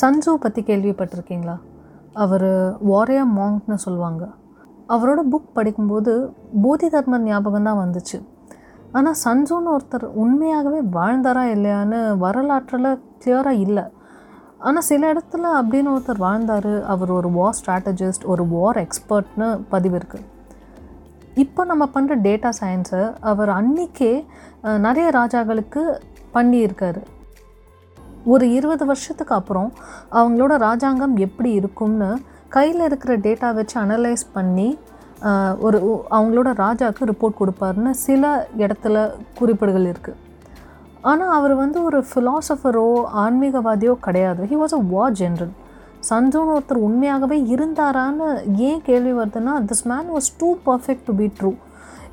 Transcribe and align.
சன்சு 0.00 0.32
பற்றி 0.42 0.60
கேள்விப்பட்டிருக்கீங்களா? 0.68 1.56
அவர் 2.22 2.50
வாரியர் 2.90 3.32
மாங்க்னு 3.38 3.76
சொல்லுவாங்க. 3.84 4.22
அவரோட 4.94 5.20
புக் 5.32 5.54
படிக்கும்போது 5.56 6.12
போதி 6.64 6.88
தர்ம 6.94 7.18
ஞாபகம் 7.26 7.66
தான் 7.68 7.80
வந்துச்சு. 7.82 8.18
ஆனால் 8.98 9.18
சன்ஜூன்னு 9.24 9.72
ஒருத்தர் 9.74 10.06
உண்மையாகவே 10.22 10.80
வாழ்ந்தாரா 10.96 11.44
இல்லையான்னு 11.54 12.00
வரலாற்றில் 12.24 12.90
கிளியராக 13.22 13.62
இல்லை. 13.66 13.84
ஆனால் 14.68 14.86
சில 14.90 15.12
இடத்துல 15.12 15.46
அப்படின்னு 15.60 15.92
ஒருத்தர் 15.94 16.24
வாழ்ந்தார். 16.26 16.72
அவர் 16.94 17.12
ஒரு 17.18 17.30
வார் 17.38 17.56
ஸ்ட்ராட்டஜிஸ்ட் 17.60 18.28
ஒரு 18.34 18.44
வார் 18.54 18.80
எக்ஸ்பர்ட்னு 18.84 19.48
பதிவு 19.72 19.96
இருக்குது 20.00 20.28
இப்போ 21.42 21.62
நம்ம 21.70 21.84
பண்ணுற 21.94 22.14
டேட்டா 22.26 22.50
சயின்ஸை 22.60 23.02
அவர் 23.30 23.50
அன்றைக்கே 23.58 24.12
நிறைய 24.86 25.06
ராஜாக்களுக்கு 25.20 25.82
பண்ணியிருக்காரு. 26.34 27.02
ஒரு 28.24 28.52
இருபது 28.52 28.84
வருஷத்துக்கு 28.84 29.34
அப்புறம் 29.34 29.72
அவங்களோட 30.10 30.56
ராஜாங்கம் 30.56 31.16
எப்படி 31.16 31.52
இருக்கும்னு 31.52 32.18
கையில் 32.48 32.80
இருக்கிற 32.80 33.16
டேட்டா 33.16 33.54
வச்சு 33.54 33.80
அனலைஸ் 33.80 34.24
பண்ணி 34.32 34.78
ஒரு 35.58 36.06
அவங்களோட 36.10 36.50
ராஜாவுக்கு 36.54 37.08
ரிப்போர்ட் 37.10 37.40
கொடுப்பாருன்னு 37.40 37.90
சில 37.90 38.48
இடத்துல 38.58 39.10
குறிப்புகள் 39.38 39.84
இருக்குது 39.84 40.16
ஆனால் 41.00 41.30
அவர் 41.30 41.54
வந்து 41.54 41.84
ஒரு 41.84 42.04
ஃபிலாசபரோ 42.14 43.02
ஆன்மீகவாதியோ 43.14 43.94
கிடையாது. 43.94 44.44
He 44.44 44.54
was 44.54 44.74
a 44.74 44.82
war 44.88 45.12
general 45.12 45.52
சன்ஜோன்னு 46.10 46.54
ஒருத்தர் 46.54 46.84
உண்மையாகவே 46.88 47.40
இருந்தாரான்னு 47.42 48.56
ஏன் 48.56 48.82
கேள்வி 48.82 49.12
வருதுன்னா 49.12 49.66
this 49.66 49.84
man 49.84 50.10
was 50.14 50.30
too 50.38 50.56
perfect 50.66 51.04
to 51.06 51.14
be 51.14 51.32
true 51.40 51.54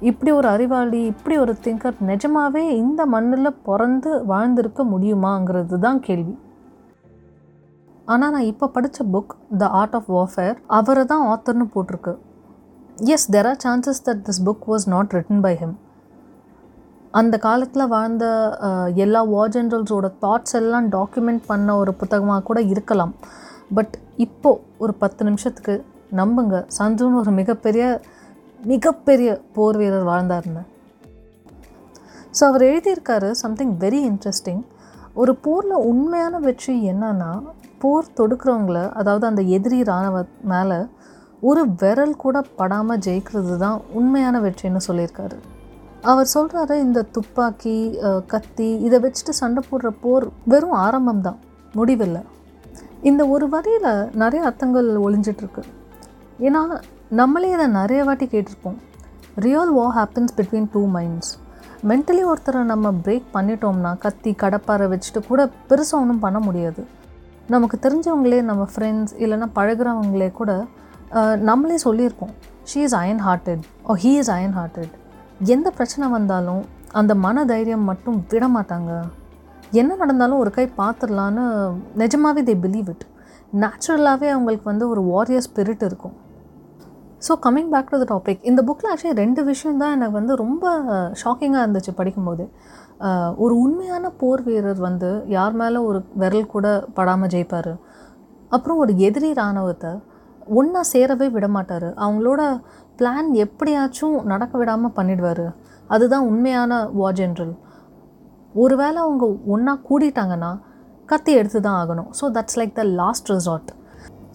இப்படி 0.08 0.31
ஒரு 0.39 0.48
அறிவாளி 0.53 0.99
இப்படி 1.12 1.35
ஒரு 1.44 1.53
திங்கர் 1.63 1.98
நிஜமாவே 2.09 2.62
இந்த 2.81 3.02
மண்ணில் 3.13 3.57
பிறந்து 3.67 4.12
வாழ்ந்திருக்க 4.31 4.81
முடியுமாங்கிறது 4.91 5.77
தான் 5.85 5.99
கேள்வி. 6.05 6.35
ஆனால் 8.13 8.31
நான் 8.35 8.48
இப்போ 8.52 8.68
படித்த 8.76 9.05
book 9.13 9.34
the 9.62 9.68
art 9.79 9.96
of 9.98 10.09
warfare 10.15 10.57
அவரை 10.77 11.04
தான் 11.12 11.26
ஆத்தர்னு 11.32 11.65
போட்டிருக்கு. 11.74 12.13
Yes 13.15 13.27
there 13.35 13.49
are 13.49 13.59
chances 13.65 14.01
that 14.07 14.24
this 14.27 14.41
book 14.48 14.65
was 14.71 14.85
not 14.93 15.13
written 15.18 15.43
by 15.46 15.54
him 15.62 15.76
அந்த 17.20 17.35
காலத்தில் 17.48 17.91
வாழ்ந்த 17.96 18.26
எல்லா 19.04 19.21
வார் 19.34 19.54
ஜென்ரல்ஸோட 19.55 20.07
தாட்ஸ் 20.24 20.55
எல்லாம் 20.62 20.87
டாக்குமெண்ட் 20.96 21.43
பண்ண 21.52 21.76
ஒரு 21.81 21.91
புத்தகமாக 22.02 22.43
கூட 22.49 22.59
இருக்கலாம். 22.74 23.13
பட் 23.77 23.96
இப்போ 24.26 24.52
ஒரு 24.84 24.93
பத்து 25.04 25.21
நிமிஷத்துக்கு 25.29 25.76
நம்புங்க. 26.21 26.55
சந்துன்னு 26.77 27.21
ஒரு 27.24 27.31
மிகப்பெரிய 27.40 27.84
மிகப்பெரிய 28.71 29.29
போர் 29.55 29.77
வீரர் 29.82 30.10
வாழ்ந்தாருன்னு. 30.10 30.63
ஸோ 32.38 32.41
அவர் 32.49 32.63
எழுதியிருக்காரு 32.70 33.29
சம்திங் 33.43 33.74
வெரி 33.84 34.02
இன்ட்ரெஸ்டிங் 34.10 34.63
ஒரு 35.21 35.34
போரில் 35.46 35.85
உண்மையான 35.91 36.40
வெற்றி 36.48 36.74
என்னன்னா 36.91 37.32
போர் 37.82 38.13
தொடுக்கிறவங்கள 38.18 38.80
அதாவது 38.99 39.26
அந்த 39.30 39.41
எதிரி 39.57 39.77
இராணுவ 39.85 40.24
மேலே 40.52 40.80
ஒரு 41.49 41.62
விரல் 41.82 42.15
கூட 42.24 42.37
படாமல் 42.60 43.02
ஜெயிக்கிறது 43.05 43.54
தான் 43.63 43.77
உண்மையான 43.99 44.40
வெற்றின்னு 44.46 44.82
சொல்லியிருக்காரு. 44.87 45.37
அவர் 46.12 46.30
சொல்கிறாரு 46.34 46.76
இந்த 46.85 46.99
துப்பாக்கி 47.15 47.76
கத்தி 48.34 48.70
இதை 48.87 48.98
வச்சுட்டு 49.05 49.34
சண்டை 49.41 49.62
போடுற 49.70 49.90
போர் 50.04 50.26
வெறும் 50.54 50.77
ஆரம்பம் 50.85 51.24
தான் 51.27 51.40
முடிவில்லை. 51.80 52.21
இந்த 53.10 53.21
ஒரு 53.35 53.46
வரியில் 53.55 53.91
நிறைய 54.24 54.41
அர்த்தங்கள் 54.49 54.90
ஒளிஞ்சிட்ருக்கு. 55.05 55.63
ஏன்னா 56.48 56.62
நம்மளே 57.20 57.48
இதை 57.55 57.65
நிறைய 57.79 58.01
வாட்டி 58.07 58.26
கேட்டிருப்போம். 58.34 58.77
Real 59.45 59.71
war 59.77 59.90
happens 59.98 60.34
between 60.37 60.68
two 60.73 60.81
minds 60.96 61.31
mentally 61.90 62.23
ஒருத்தரை 62.31 62.62
நம்ம 62.71 62.91
பிரேக் 63.05 63.27
பண்ணிட்டோம்னா 63.35 63.91
கத்தி 64.06 64.31
கடப்பாரை 64.44 64.85
வச்சுட்டு 64.94 65.22
கூட 65.28 65.41
பெருசாக 65.69 66.01
ஒன்றும் 66.01 66.23
பண்ண 66.25 66.40
முடியாது. 66.47 66.81
நமக்கு 67.53 67.78
தெரிஞ்சவங்களே 67.85 68.40
நம்ம 68.50 68.63
ஃப்ரெண்ட்ஸ் 68.73 69.13
இல்லைன்னா 69.23 69.47
பழகுறவங்களே 69.57 70.29
கூட 70.40 70.51
நம்மளே 71.50 71.78
சொல்லியிருப்போம். 71.85 72.34
She 72.72 72.80
is 72.88 72.97
iron 73.02 73.22
hearted 73.28 73.64
or 73.91 73.96
he 74.03 74.12
is 74.22 74.31
iron 74.38 74.56
hearted 74.59 74.94
எந்த 75.53 75.68
பிரச்சனை 75.78 76.08
வந்தாலும் 76.18 76.64
அந்த 77.00 77.14
மன 77.25 77.46
தைரியம் 77.52 77.88
மட்டும் 77.90 78.18
விட 78.31 78.46
மாட்டாங்க. 78.56 78.91
என்ன 79.81 79.96
நடந்தாலும் 80.02 80.41
ஒரு 80.44 80.52
கை 80.58 80.66
பார்த்துடலான்னு 80.81 81.44
நிஜமாவே 82.02 82.44
தே 82.50 82.56
பிலீவ் 82.66 82.90
இட் 82.94 83.06
நேச்சுரலாகவே 83.62 84.28
அவங்களுக்கு 84.35 84.68
வந்து 84.72 84.85
ஒரு 84.94 85.02
வாரியர் 85.12 85.46
ஸ்பிரிட் 85.47 85.84
இருக்கும். 85.90 86.16
So 87.25 87.34
coming 87.46 87.72
back 87.72 87.90
to 87.91 87.97
the 88.02 88.06
topic 88.12 88.44
இந்த 88.50 88.62
புக்கில் 88.68 88.90
ஆக்சுவலி 88.91 89.16
ரெண்டு 89.22 89.41
விஷயம் 89.50 89.80
தான் 89.81 89.94
எனக்கு 89.96 90.16
வந்து 90.19 90.34
ரொம்ப 90.44 90.66
ஷாக்கிங்காக 91.22 91.63
இருந்துச்சு 91.66 91.91
படிக்கும்போது. 91.97 92.44
ஒரு 93.44 93.53
உண்மையான 93.63 94.06
போர் 94.22 94.44
வீரர் 94.46 94.80
வந்து 94.88 95.09
யார் 95.35 95.56
மேலே 95.62 95.79
ஒரு 95.90 96.00
விரல் 96.22 96.52
கூட 96.53 96.68
படாமல் 96.97 97.31
ஜெயிப்பார்? 97.34 97.74
அப்புறம் 98.56 98.79
ஒரு 98.84 98.94
எதிரி 99.08 99.29
இராணுவத்தை 99.38 99.91
ஒன்றா 100.59 100.81
சேரவே 100.94 101.28
விட 101.35 101.47
மாட்டார் 101.56 101.88
அவங்களோட 102.03 102.41
பிளான் 103.00 103.28
எப்படியாச்சும் 103.46 104.16
நடக்க 104.31 104.53
விடாமல் 104.62 104.96
பண்ணிடுவார். 105.00 105.46
அதுதான் 105.90 106.28
உண்மையான 106.29 106.79
வார் 107.00 107.18
ஜென்ரல் 107.19 107.53
ஒருவேளை 108.63 109.00
அவங்க 109.06 109.25
ஒன்றா 109.56 109.75
கூடிட்டாங்கன்னா 109.90 110.52
கத்தி 111.12 111.31
எடுத்து 111.41 111.59
தான் 111.68 111.79
ஆகணும். 111.81 112.09
So 112.19 112.25
that's 112.38 112.58
like 112.62 112.74
the 112.79 112.84
last 113.02 113.29
resort 113.35 113.69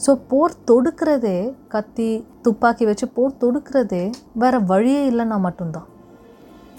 so 0.03 0.13
போர் 0.31 0.55
தொடுக்கிறதே 0.69 1.39
கத்தி 1.73 2.09
துப்பாக்கி 2.45 2.85
வச்சு 2.89 3.07
போர் 3.17 3.41
தொடுக்கிறதே 3.43 4.05
வேறு 4.43 4.59
வழியே 4.71 5.03
இல்லைன்னா 5.11 5.37
மட்டும்தான். 5.47 5.89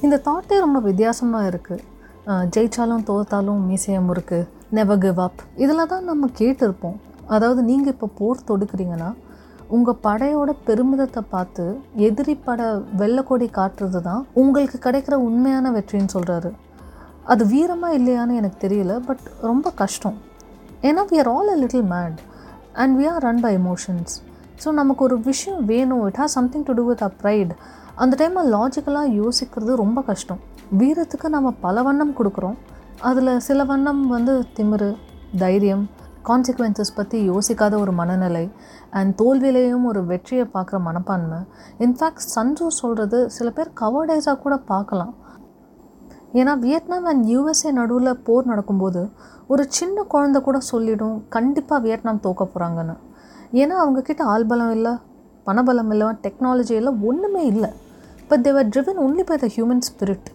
இந்த 0.06 0.16
தாட்டே 0.28 0.56
ரொம்ப 0.66 0.80
வித்தியாசமாக 0.88 1.50
இருக்குது 1.52 1.84
ஜெயிச்சாலும் 2.56 3.06
தோத்தாலும் 3.10 3.62
மீசையம் 3.70 4.08
முறுக்கு 4.10 4.40
நெவர் 4.78 5.02
கிவ் 5.04 5.22
அப் 5.26 5.42
இதில் 5.64 5.90
தான் 5.94 6.08
நம்ம 6.10 6.30
கேட்டிருப்போம். 6.40 6.98
அதாவது 7.36 7.62
நீங்கள் 7.70 7.94
இப்போ 7.96 8.08
போர் 8.20 8.46
தொடுக்கிறீங்கன்னா 8.50 9.10
உங்கள் 9.76 10.00
படையோட 10.06 10.50
பெருமிதத்தை 10.68 11.22
பார்த்து 11.34 11.64
எதிரி 12.08 12.36
பட 12.48 12.62
வெள்ளக்கொடி 13.02 13.48
காட்டுறது 13.60 14.00
தான் 14.10 14.22
உங்களுக்கு 14.42 14.78
கிடைக்கிற 14.86 15.16
உண்மையான 15.28 15.72
வெற்றின்னு 15.78 16.14
சொல்கிறாரு 16.16 16.52
அது 17.34 17.44
வீரமாக 17.54 17.98
இல்லையான்னு 18.00 18.40
எனக்கு 18.42 18.58
தெரியல 18.66 18.96
பட் 19.08 19.26
ரொம்ப 19.50 19.68
கஷ்டம். 19.82 20.18
ஏன்னா 20.90 21.04
we 21.12 21.20
are 21.22 21.32
all 21.36 21.52
a 21.54 21.60
little 21.64 21.88
mad 21.94 22.20
and 22.82 22.94
we 23.00 23.06
are 23.14 23.24
run 23.28 23.42
by 23.46 23.52
emotions 23.62 24.14
so 24.64 24.72
நமக்கு 24.82 25.02
ஒரு 25.08 25.18
விஷயம் 25.30 25.62
வேணும் 25.72 26.04
it 26.10 26.20
has 26.22 26.38
something 26.38 26.66
to 26.68 26.74
do 26.80 26.84
with 26.90 27.04
a 27.08 27.12
pride 27.22 27.54
அந்த 28.04 28.14
டைமில் 28.22 28.50
லாஜிக்கலாக 28.56 29.12
யோசிக்கிறது 29.22 29.74
ரொம்ப 29.82 30.00
கஷ்டம். 30.10 30.40
வீரத்துக்கு 30.80 31.28
நம்ம 31.36 31.50
பல 31.66 31.84
வண்ணம் 31.88 32.16
கொடுக்குறோம். 32.18 32.58
அதில் 33.10 33.32
சில 33.48 33.64
வண்ணம் 33.72 34.02
வந்து 34.08 34.34
திமிரு 34.58 34.90
தைரியம் 35.44 35.84
கான்சிக்வன்சஸ் 36.30 36.96
பற்றி 36.96 37.18
யோசிக்காத 37.30 37.74
ஒரு 37.84 37.92
மனநிலை 38.00 38.46
அண்ட் 39.00 39.12
தோல்வியிலையும் 39.22 39.86
ஒரு 39.92 40.02
வெற்றியை 40.12 40.46
பார்க்குற 40.54 40.78
மனப்பான்மை. 40.88 41.40
இன்ஃபேக்ட் 41.86 42.28
சஞ்சு 42.36 42.68
சொல்கிறது 42.82 43.20
சில 43.38 43.50
பேர் 43.58 43.72
கவர்டைஸாக 43.82 44.38
கூட 44.46 44.58
பார்க்கலாம். 44.72 45.14
ஏன்னா 46.40 46.54
வியட்நாம் 46.64 47.08
அண்ட் 47.12 47.26
யூஎஸ்ஏ 47.34 47.72
நடுவில் 47.80 48.22
போர் 48.28 48.50
நடக்கும்போது 48.52 49.02
ஒரு 49.54 49.64
சின்ன 49.78 50.04
குழந்தை 50.14 50.40
கூட 50.48 50.58
சொல்லிடும் 50.72 51.18
கண்டிப்பாக 51.36 51.80
வியட்நாம் 51.86 52.24
தோக்க 52.26 52.44
போகிறாங்கன்னு 52.46 52.96
ஏன்னா 53.62 53.76
அவங்கக்கிட்ட 53.84 54.24
ஆள்பலம் 54.34 54.74
இல்லை 54.78 54.94
பணபலம் 55.48 55.92
இல்லை 55.96 56.08
டெக்னாலஜி 56.26 56.74
இல்லை 56.80 56.92
ஒன்றுமே 57.10 57.44
இல்லை. 57.54 57.70
But 58.30 58.44
they were 58.46 58.70
driven 58.74 59.02
only 59.06 59.24
by 59.30 59.38
the 59.44 59.48
human 59.56 59.84
spirit 59.88 60.30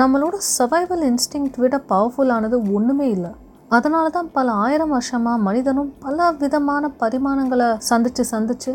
நம்மளோட 0.00 0.36
சர்வைவல் 0.56 1.04
இன்ஸ்டிங் 1.08 1.48
விட 1.62 1.76
பவர்ஃபுல்லானது 1.90 2.58
ஒன்றுமே 2.76 3.08
இல்லை. 3.16 3.32
அதனால 3.76 4.06
தான் 4.16 4.30
பல 4.36 4.52
ஆயிரம் 4.64 4.94
வருஷமாக 4.96 5.42
மனிதனும் 5.48 5.90
பல 6.04 6.30
விதமான 6.42 6.90
பரிமாணங்களை 7.02 7.68
சந்தித்து 7.90 8.24
சந்தித்து 8.32 8.72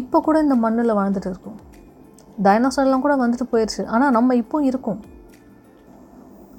இப்போ 0.00 0.20
கூட 0.26 0.36
இந்த 0.44 0.56
மண்ணில் 0.64 0.96
வாழ்ந்துட்டு 0.98 1.30
இருக்கும். 1.32 1.56
டைனோசர்லாம் 2.46 3.04
கூட 3.06 3.14
வந்துட்டு 3.22 3.46
போயிடுச்சு 3.54 3.82
ஆனால் 3.94 4.14
நம்ம 4.16 4.36
இப்போ 4.42 4.58
இருக்கோம். 4.70 5.00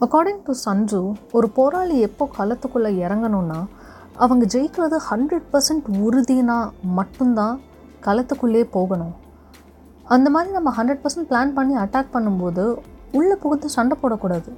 அக்கார்டிங் 0.03 0.39
டு 0.45 0.53
சஞ்சு 0.66 1.00
ஒரு 1.38 1.47
போராளி 1.57 1.95
எப்போ 2.06 2.24
களத்துக்குள்ளே 2.38 2.92
இறங்கணும்னா 3.06 3.57
அவங்க 4.24 4.44
ஜெயிக்கிறது 4.53 4.98
ஹண்ட்ரட் 5.09 5.45
பர்சன்ட் 5.51 5.88
உறுதினா 6.06 6.56
மட்டும்தான் 7.00 7.57
களத்துக்குள்ளே 8.06 8.63
போகணும். 8.77 9.13
அந்த 10.15 10.27
மாதிரி 10.36 10.51
நம்ம 10.57 10.74
ஹண்ட்ரட் 10.77 11.03
பர்சன்ட் 11.03 11.30
பிளான் 11.31 11.53
பண்ணி 11.57 11.75
அட்டாக் 11.83 12.12
பண்ணும்போது 12.15 12.65
உள்ளே 13.19 13.36
புகுந்து 13.44 13.69
சண்டை 13.75 13.98
போடக்கூடாது. 14.01 14.50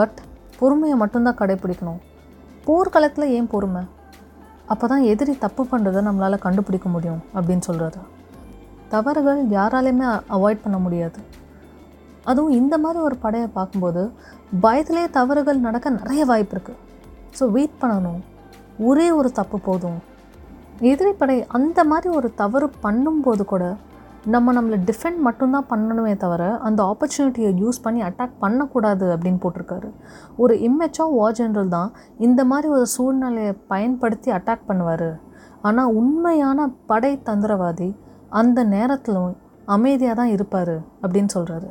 பட் 0.00 0.18
பொறுமையை 0.60 0.98
மட்டும்தான் 1.02 1.40
கடைப்பிடிக்கணும். 1.40 2.00
போர்க்களத்தில் 2.68 3.32
ஏன் 3.38 3.50
பொறுமை? 3.54 3.84
அப்போ 4.72 4.86
தான் 4.92 5.08
எதிரி 5.12 5.32
தப்பு 5.44 5.62
பண்ணுறதை 5.74 6.02
நம்மளால் 6.08 6.44
கண்டுபிடிக்க 6.46 6.88
முடியும் 6.96 7.22
அப்படின்னு 7.36 7.66
சொல்கிறாரு 7.70 8.02
தவறுகள் 8.94 9.40
யாராலையுமே 9.58 10.08
அவாய்ட் 10.36 10.64
பண்ண 10.66 10.78
முடியாது. 10.86 11.20
அதுவும் 12.28 12.56
இந்த 12.60 12.74
மாதிரி 12.84 13.00
ஒரு 13.08 13.16
படையை 13.24 13.48
பார்க்கும்போது 13.58 14.02
பயத்திலே 14.64 15.04
தவறுகள் 15.18 15.64
நடக்க 15.66 15.90
நிறைய 15.98 16.24
வாய்ப்பு 16.30 16.54
இருக்குது 16.56 16.80
ஸோ 17.38 17.44
வெயிட் 17.56 17.80
பண்ணணும். 17.82 18.20
ஒரே 18.88 19.06
ஒரு 19.18 19.30
தப்பு 19.38 19.58
போதும். 19.68 19.98
எதிரிப்படை 20.90 21.36
அந்த 21.56 21.80
மாதிரி 21.90 22.08
ஒரு 22.18 22.28
தவறு 22.42 22.66
பண்ணும்போது 22.84 23.44
கூட 23.52 23.64
நம்ம 24.34 24.52
நம்மளை 24.56 24.78
டிஃபெண்ட் 24.88 25.20
மட்டும்தான் 25.26 25.68
பண்ணணுமே 25.72 26.12
தவிர 26.22 26.42
அந்த 26.68 26.80
ஆப்பர்ச்சுனிட்டியை 26.90 27.50
யூஸ் 27.62 27.82
பண்ணி 27.84 28.00
அட்டாக் 28.08 28.40
பண்ணக்கூடாது 28.42 29.06
அப்படின்னு 29.14 29.40
போட்டிருக்காரு. 29.44 29.88
ஒரு 30.42 30.54
இம்மெச்சா 30.66 31.06
வார் 31.18 31.36
ஜென்ரல் 31.38 31.74
தான் 31.76 31.90
இந்த 32.26 32.40
மாதிரி 32.50 32.68
ஒரு 32.76 32.86
சூழ்நிலையை 32.94 33.54
பயன்படுத்தி 33.72 34.30
அட்டாக் 34.38 34.68
பண்ணுவார். 34.70 35.10
ஆனால் 35.68 35.92
உண்மையான 36.00 36.68
படை 36.92 37.12
தந்திரவாதி 37.28 37.90
அந்த 38.40 38.64
நேரத்திலும் 38.76 39.32
அமைதியாக 39.76 40.18
தான் 40.20 40.34
இருப்பார் 40.36 40.76
அப்படின்னு 41.02 41.30
சொல்கிறாரு 41.36 41.70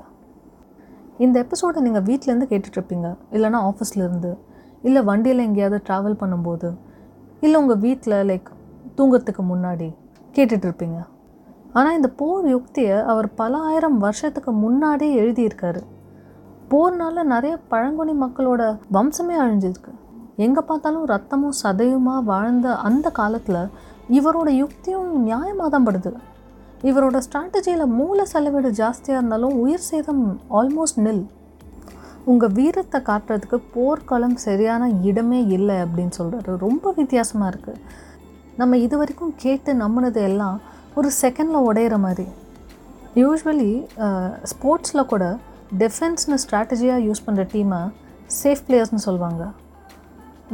இந்த 1.24 1.36
எபிசோடை 1.44 1.80
நீங்கள் 1.86 2.06
வீட்டிலேருந்து 2.10 2.48
கேட்டுட்ருப்பீங்க. 2.52 3.08
இல்லைனா 3.36 3.60
ஆஃபீஸ்லேருந்து 3.70 4.32
இல்லை 4.88 5.02
வண்டியில் 5.10 5.46
எங்கேயாவது 5.48 5.80
ட்ராவல் 5.88 6.20
பண்ணும்போது. 6.22 6.70
இல்லை 7.46 7.58
உங்கள் 7.62 7.82
வீட்டில் 7.86 8.18
லைக் 8.30 8.50
தூங்கிறதுக்கு 8.98 9.44
முன்னாடி 9.52 9.88
கேட்டுட்ருப்பீங்க. 10.36 11.00
ஆனால் 11.78 11.96
இந்த 11.98 12.10
போர் 12.20 12.48
யுக்தியை 12.54 12.98
அவர் 13.12 13.28
பல 13.42 13.54
ஆயிரம் 13.70 13.98
வருஷத்துக்கு 14.06 14.52
முன்னாடியே 14.64 15.12
எழுதியிருக்காரு. 15.22 15.82
போர்னால் 16.72 17.30
நிறைய 17.34 17.54
பழங்குடி 17.72 18.14
மக்களோட 18.24 18.64
வம்சமே 18.98 19.36
அழிஞ்சிருக்கு. 19.44 19.92
எங்கே 20.46 20.62
பார்த்தாலும் 20.70 21.06
ரத்தமும் 21.14 21.60
சதையுமா 21.64 22.16
வாழ்ந்த 22.32 22.76
அந்த 22.90 23.08
காலத்தில் 23.20 23.62
இவரோட 24.18 24.50
யுக்தியும் 24.62 25.10
நியாயமாக 25.28 25.70
தான் 25.74 25.88
படுது. 25.88 26.12
இவரோட 26.88 27.18
ஸ்ட்ராட்டஜியில் 27.26 27.94
மூல 28.00 28.26
செலவீடு 28.32 28.70
ஜாஸ்தியாக 28.80 29.20
இருந்தாலும் 29.20 29.56
உயிர் 29.64 29.86
சேதம் 29.88 30.24
ஆல்மோஸ்ட் 30.60 31.02
நில் 31.06 31.24
உங்கள் 32.32 32.54
வீரத்தை 32.58 33.00
காட்டுறதுக்கு 33.10 33.58
போர்க்களம் 33.74 34.38
சரியான 34.46 34.90
இடமே 35.10 35.40
இல்லை 35.58 35.78
அப்படின்னு 35.84 36.16
சொல்கிறாரு 36.20 36.56
ரொம்ப 36.66 36.94
வித்தியாசமாக 37.00 37.52
இருக்குது 37.52 37.82
நம்ம 38.62 38.78
இது 38.86 38.96
வரைக்கும் 39.02 39.36
கேட்டு 39.44 39.74
நம்பினது 39.84 40.22
எல்லாம் 40.30 40.58
ஒரு 41.00 41.10
செகண்டில் 41.22 41.68
உடையிற 41.70 41.96
மாதிரி. 42.06 42.28
யூஸ்வலி 43.22 43.72
ஸ்போர்ட்ஸில் 44.52 45.10
கூட 45.12 45.26
டிஃபென்ஸ்னு 45.84 46.38
ஸ்ட்ராட்டஜியாக 46.44 47.06
யூஸ் 47.08 47.26
பண்ணுற 47.28 47.44
டீமை 47.54 47.82
சேஃப் 48.42 48.66
பிளேயர்ஸ்னு 48.68 49.06
சொல்லுவாங்க 49.08 49.44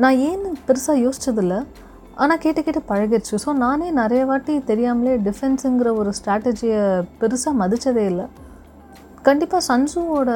நான் 0.03 0.19
ஏன்னு 0.29 0.49
பெருசாக 0.67 1.03
யோசிச்சதில்லை. 1.05 1.59
ஆனால் 2.23 2.41
கேட்டு 2.43 2.61
கேட்டு 2.63 2.81
பழகிடுச்சு 2.89 3.35
ஸோ 3.43 3.51
நானே 3.63 3.87
நிறைய 4.01 4.21
வாட்டி 4.29 4.53
தெரியாமலே 4.69 5.13
டிஃபென்ஸுங்கிற 5.27 5.89
ஒரு 6.01 6.11
ஸ்ட்ராட்டஜியை 6.17 6.81
பெருசாக 7.21 7.59
மதித்ததே 7.61 8.03
இல்லை. 8.11 8.25
கண்டிப்பாக 9.27 9.61
சன்சுவோட 9.69 10.29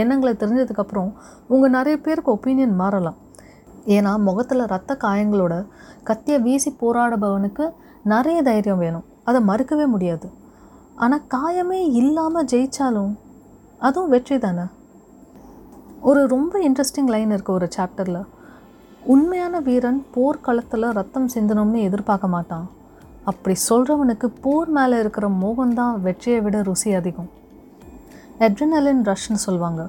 எண்ணங்களை 0.00 0.32
தெரிஞ்சதுக்கப்புறம் 0.42 1.10
உங்கள் 1.52 1.74
நிறைய 1.76 1.96
பேருக்கு 2.06 2.34
ஒப்பீனியன் 2.36 2.74
மாறலாம். 2.82 3.18
ஏன்னா 3.96 4.12
முகத்தில் 4.28 4.70
ரத்த 4.74 4.96
காயங்களோட 5.04 5.54
கத்தியை 6.08 6.38
வீசி 6.46 6.70
போராடுபவனுக்கு 6.82 7.64
நிறைய 8.12 8.38
தைரியம் 8.48 8.82
வேணும். 8.84 9.06
அதை 9.28 9.40
மறுக்கவே 9.50 9.86
முடியாது. 9.94 10.28
ஆனால் 11.04 11.26
காயமே 11.34 11.80
இல்லாமல் 12.00 12.48
ஜெயித்தாலும் 12.52 13.12
அதுவும் 13.88 14.12
வெற்றி 14.14 14.36
தானே 14.38 14.66
ஒரு 16.08 16.20
ரொம்ப 16.34 16.52
இன்ட்ரெஸ்டிங் 16.66 17.10
லைன் 17.14 17.32
இருக்குது 17.34 17.56
ஒரு 17.58 17.66
சாப்டரில் 17.76 18.20
உண்மையான 19.06 19.60
வீரன் 19.60 20.04
போர்க்களத்தில் 20.14 20.92
ரத்தம் 20.92 21.28
சிந்தணும்னு 21.34 21.78
எதிர்பார்க்க 21.80 22.28
மாட்டான். 22.28 22.70
அப்படி 23.24 23.58
சொல்கிறவனுக்கு 23.68 24.26
போர் 24.40 24.68
மேலே 24.68 24.98
இருக்கிற 24.98 25.28
மோகம்தான் 25.28 26.00
வெற்றியை 26.00 26.40
விட 26.40 26.62
ருசி 26.62 26.92
அதிகம். 26.92 27.30
அட்ரினலின் 28.38 29.02
ரஷ்னு 29.02 29.36
சொல்லுவாங்க. 29.36 29.88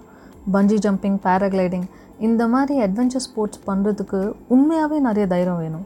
பஞ்சி 0.53 0.77
ஜம்பிங் 0.85 1.17
பேராகிளைடிங் 1.25 1.87
இந்த 2.19 2.47
மாதிரி 2.47 2.81
அட்வென்ச்சர் 2.81 3.25
ஸ்போர்ட்ஸ் 3.27 3.61
பண்ணுறதுக்கு 3.67 4.33
உண்மையாகவே 4.47 4.99
நிறைய 4.99 5.27
தைரியம் 5.27 5.57
வேணும். 5.57 5.85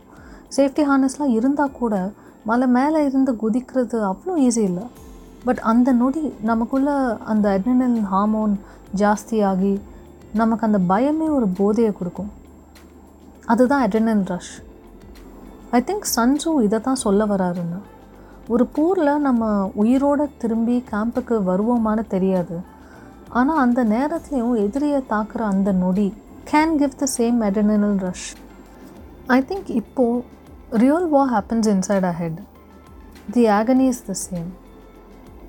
சேஃப்டி 0.58 0.86
ஹார்னஸ்லாம் 0.90 1.36
இருந்தால் 1.38 1.72
கூட 1.72 2.12
மலை 2.44 2.68
மேலே 2.68 3.06
இருந்து 3.06 3.34
குதிக்கிறது 3.34 4.00
அவ்வளோ 4.12 4.34
ஈஸி 4.48 4.58
இல்லை. 4.58 4.84
பட் 5.44 5.58
அந்த 5.58 5.92
நொடி 5.92 6.34
நமக்குள்ளே 6.42 6.94
அந்த 7.24 7.60
அட்ரினல் 7.60 8.02
ஹார்மோன் 8.02 8.60
ஜாஸ்தியாகி 8.96 9.80
நமக்கு 10.34 10.66
அந்த 10.66 10.80
பயமே 10.94 11.28
ஒரு 11.38 11.48
போதையை 11.48 11.94
கொடுக்கும். 11.94 12.32
அதுதான் 13.52 13.84
adrenaline 13.88 14.24
rush 14.34 14.54
I 15.78 15.80
think 15.90 16.08
Sun Tzu 16.16 16.52
இதை 16.66 16.80
தான் 16.80 17.04
சொல்ல 17.04 17.26
வராருன்னு 17.26 17.80
ஒரு 18.54 18.66
போரில் 18.76 19.22
நம்ம 19.28 19.44
உயிரோடு 19.82 20.26
திரும்பி 20.42 20.76
கேம்புக்கு 20.92 21.36
வருவோமான்னு 21.50 22.04
தெரியாது. 22.08 22.58
ஆனால் 23.40 23.58
அந்த 23.58 23.84
நேரத்துலையும் 23.84 24.56
எதிரியை 24.66 25.00
தாக்குற 25.14 25.42
அந்த 25.54 25.70
நொடி 25.84 26.08
can 26.52 26.76
give 26.82 27.00
the 27.02 27.08
same 27.18 27.38
adrenaline 27.48 27.98
rush 28.08 28.28
I 29.38 29.40
think 29.50 29.70
இப்போது 29.82 30.24
real 30.84 31.08
war 31.16 31.24
happens 31.36 31.70
inside 31.76 32.08
a 32.12 32.14
head 32.22 32.40
the 33.36 33.46
agony 33.60 33.88
is 33.94 34.04
the 34.10 34.16
same 34.26 34.50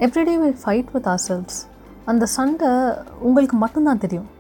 everyday 0.07 0.37
we 0.45 0.51
fight 0.63 0.93
with 0.95 1.09
ourselves 1.29 1.59
அந்த 2.05 2.25
சண்டை 2.37 2.71
உங்களுக்கு 3.29 3.57
மட்டும்தான் 3.57 4.03
தெரியும். 4.05 4.31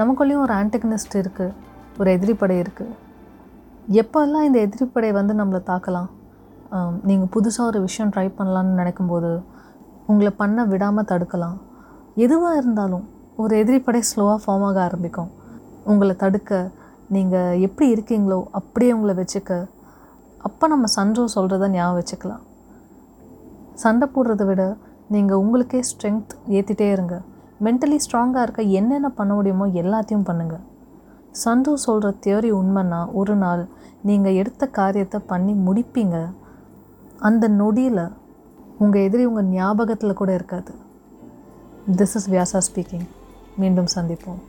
நமக்குள்ளேயும் 0.00 0.44
ஒரு 0.46 0.54
ஆன்டகனிஸ்ட் 0.54 1.16
இருக்குது 1.22 1.52
ஒரு 2.00 2.08
எதிரிப்படை 2.16 2.56
இருக்குது 2.62 2.94
எப்போல்லாம் 4.00 4.46
இந்த 4.48 4.58
எதிரிப்படை 4.66 5.10
வந்து 5.18 5.34
நம்மளை 5.40 5.60
தாக்கலாம்? 5.70 6.08
நீங்கள் 7.08 7.30
புதுசாக 7.34 7.70
ஒரு 7.70 7.80
விஷயம் 7.86 8.12
ட்ரை 8.14 8.28
பண்ணலான்னு 8.38 8.78
நினைக்கும்போது 8.80 9.30
உங்களை 10.10 10.32
பண்ண 10.40 10.64
விடாமல் 10.72 11.08
தடுக்கலாம். 11.10 11.58
எதுவாக 12.24 12.60
இருந்தாலும் 12.60 13.04
ஒரு 13.42 13.52
எதிரிப்படை 13.62 14.00
ஸ்லோவாக 14.10 14.38
ஃபார்ம் 14.42 14.64
ஆக 14.68 14.78
ஆரம்பிக்கும். 14.86 15.30
உங்களை 15.92 16.14
தடுக்க 16.24 16.60
நீங்கள் 17.14 17.60
எப்படி 17.66 17.86
இருக்கீங்களோ 17.94 18.40
அப்படியே 18.58 18.92
உங்களை 18.96 19.14
வச்சுக்க. 19.20 19.52
அப்போ 20.48 20.64
நம்ம 20.72 20.86
சன்றோ 20.96 21.24
சொல்கிறத 21.36 21.68
ஞாபகம் 21.76 21.98
வச்சுக்கலாம். 22.00 22.42
சண்டை 23.82 24.06
போடுறத 24.14 24.42
விட 24.50 24.62
நீங்கள் 25.14 25.40
உங்களுக்கே 25.42 25.80
ஸ்ட்ரென்த் 25.90 26.34
ஏற்றிட்டே 26.56 26.88
இருங்க. 26.96 27.16
மென்டலி 27.64 27.98
ஸ்ட்ராங்காக 28.04 28.44
இருக்க 28.46 28.62
என்னென்ன 28.80 29.08
பண்ண 29.18 29.32
முடியுமோ 29.38 29.66
எல்லாத்தையும் 29.82 30.28
பண்ணுங்கள் 30.28 30.64
சந்து 31.42 31.72
சொல்கிற 31.74 32.14
தியரி 32.24 32.50
உண்மைன்னா 32.60 33.12
ஒரு 33.12 33.34
நாள் 33.34 33.62
நீங்கள் 34.02 34.34
எடுத்த 34.34 34.66
காரியத்தை 34.66 35.20
பண்ணி 35.26 35.52
முடிப்பீங்க. 35.66 36.16
அந்த 37.18 37.48
நொடியில் 37.48 38.04
உங்கள் 38.78 39.02
எதிரி 39.02 39.24
உங்கள் 39.24 39.44
ஞாபகத்தில் 39.44 40.18
கூட 40.20 40.34
இருக்காது. 40.34 40.72
திஸ் 41.96 42.14
இஸ் 42.14 42.30
வியாசா 42.30 42.60
ஸ்பீக்கிங் 42.68 43.06
மீண்டும் 43.56 43.92
சந்திப்போம். 43.94 44.40